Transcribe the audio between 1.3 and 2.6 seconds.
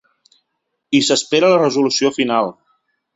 la resolució final.